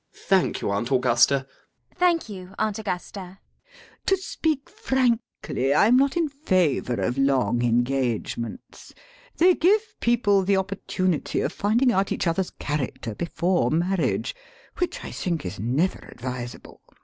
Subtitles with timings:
[0.15, 1.45] Thank you, Aunt Augusta.
[1.47, 1.95] CECILY.
[1.95, 3.19] Thank you, Aunt Augusta.
[3.21, 4.01] LADY BRACKNELL.
[4.07, 8.95] To speak frankly, I am not in favour of long engagements.
[9.37, 14.33] They give people the opportunity of finding out each other's character before marriage,
[14.79, 16.81] which I think is never advisable.